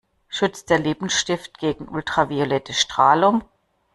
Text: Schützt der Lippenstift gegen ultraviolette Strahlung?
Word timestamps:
Schützt 0.29 0.71
der 0.71 0.79
Lippenstift 0.79 1.59
gegen 1.59 1.87
ultraviolette 1.87 2.73
Strahlung? 2.73 3.43